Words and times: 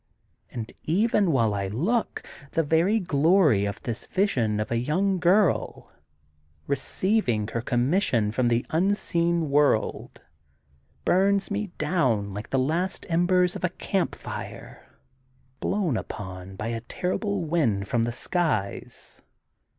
And 0.49 0.73
even 0.85 1.31
while 1.31 1.53
I 1.53 1.67
look, 1.67 2.23
the 2.53 2.63
very 2.63 2.97
glory 2.97 3.65
of 3.65 3.79
this 3.83 4.07
vision 4.07 4.59
of 4.59 4.71
a 4.71 4.79
young 4.79 5.19
girl, 5.19 5.91
receiving 6.65 7.47
her 7.49 7.61
commission 7.61 8.31
from 8.31 8.47
the 8.47 8.65
un 8.71 8.95
seen 8.95 9.51
world, 9.51 10.19
bums 11.05 11.51
me 11.51 11.67
down 11.77 12.33
like 12.33 12.49
the 12.49 12.57
last 12.57 13.05
embers 13.09 13.55
of 13.55 13.63
a 13.63 13.69
campfire 13.69 14.87
blown 15.59 15.95
upon 15.97 16.55
by 16.55 16.69
a 16.69 16.81
ter 16.81 17.15
rible 17.15 17.41
wind 17.41 17.87
from 17.87 18.01
the 18.03 18.11
skies. 18.11 19.21